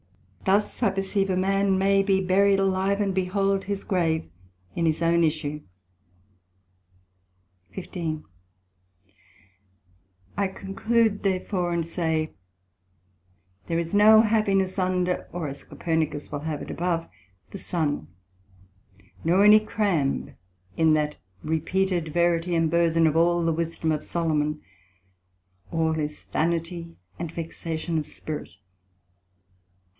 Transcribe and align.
Thus 0.45 0.81
I 0.81 0.89
perceive 0.89 1.29
a 1.29 1.37
man 1.37 1.77
may 1.77 2.01
be 2.01 2.19
buried 2.19 2.57
alive, 2.57 2.99
and 2.99 3.13
behold 3.13 3.65
his 3.65 3.83
grave 3.83 4.27
in 4.73 4.87
his 4.87 4.99
own 5.03 5.23
issue. 5.23 5.61
SECT.15 7.75 8.23
I 10.35 10.47
conclude 10.47 11.21
therefore 11.21 11.71
and 11.71 11.85
say, 11.85 12.33
there 13.67 13.77
is 13.77 13.93
no 13.93 14.23
happiness 14.23 14.79
under 14.79 15.29
(or 15.31 15.47
as 15.47 15.63
Copernicus 15.63 16.31
will 16.31 16.39
have 16.39 16.63
it, 16.63 16.71
above) 16.71 17.07
the 17.51 17.59
Sun, 17.59 18.07
nor 19.23 19.45
any 19.45 19.59
Crambe 19.59 20.33
in 20.75 20.93
that 20.95 21.17
repeated 21.43 22.07
verity 22.07 22.55
and 22.55 22.71
burthen 22.71 23.05
of 23.05 23.15
all 23.15 23.45
the 23.45 23.53
wisdom 23.53 23.91
of 23.91 24.03
Solomon, 24.03 24.61
All 25.71 25.99
is 25.99 26.23
vanity 26.33 26.97
and 27.19 27.31
vexation 27.31 27.99
of 27.99 28.07
Spirit. 28.07 28.55